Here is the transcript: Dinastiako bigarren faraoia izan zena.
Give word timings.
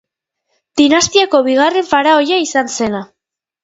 Dinastiako 0.81 1.43
bigarren 1.51 1.89
faraoia 1.93 2.43
izan 2.49 2.77
zena. 2.81 3.09